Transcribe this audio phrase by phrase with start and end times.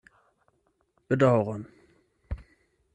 [1.13, 1.69] Bedaŭron.